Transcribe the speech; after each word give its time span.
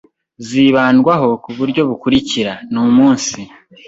zibandwaho 0.47 1.29
ku 1.43 1.49
buryo 1.57 1.81
bukurikira; 1.89 2.53
ni 2.71 2.79
umunsi 2.85 3.39